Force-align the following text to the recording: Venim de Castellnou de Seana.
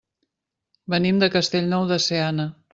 Venim 0.95 1.21
de 1.25 1.31
Castellnou 1.37 1.89
de 1.95 2.03
Seana. 2.09 2.53